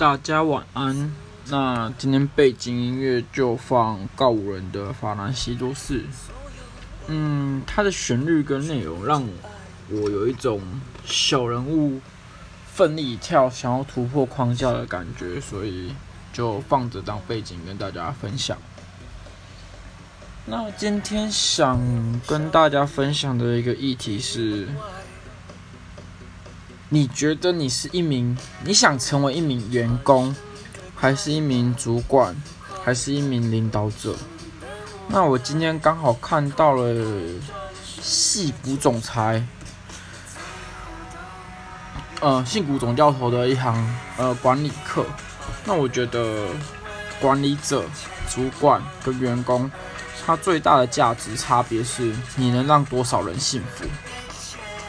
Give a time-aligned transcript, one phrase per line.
[0.00, 1.14] 大家晚安。
[1.48, 6.00] 那今天背景音乐就放告五人的《法兰西多士》。
[7.08, 9.22] 嗯，它的旋律跟内容让
[9.90, 10.62] 我有一种
[11.04, 12.00] 小人物
[12.72, 15.94] 奋力一跳，想要突破框架的感觉，所以
[16.32, 18.56] 就放着当背景跟大家分享。
[20.46, 21.78] 那今天想
[22.26, 24.66] 跟大家分享的一个议题是。
[26.92, 30.34] 你觉得你是一名，你想成为一名员工，
[30.96, 32.34] 还是一名主管，
[32.84, 34.16] 还是一名领导者？
[35.06, 36.92] 那我今天刚好看到了
[38.00, 39.46] 戏骨总裁，
[42.20, 45.06] 呃，戏骨总教头的一堂呃管理课。
[45.64, 46.48] 那我觉得
[47.20, 47.84] 管理者、
[48.28, 49.70] 主管跟员工，
[50.26, 53.84] 他最大的价值差别是你能让多少人幸福。